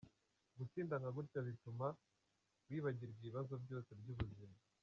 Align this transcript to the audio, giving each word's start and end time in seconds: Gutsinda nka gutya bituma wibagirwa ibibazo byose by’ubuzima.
Gutsinda 0.57 0.93
nka 1.01 1.09
gutya 1.17 1.39
bituma 1.47 1.87
wibagirwa 2.69 3.19
ibibazo 3.21 3.53
byose 3.63 3.89
by’ubuzima. 3.99 4.57